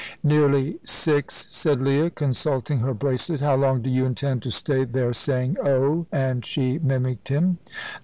[0.23, 3.39] "Nearly six," said Leah, consulting her bracelet.
[3.41, 7.59] "How long do you intend to stand there saying 'Oh!'?" and she mimicked him.